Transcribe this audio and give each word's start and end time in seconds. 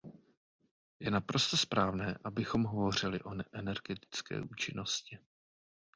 Je 0.99 1.11
naprosto 1.11 1.57
správné, 1.57 2.17
abychom 2.23 2.63
hovořili 2.63 3.21
o 3.21 3.31
energetické 3.57 4.41
účinnosti. 4.41 5.19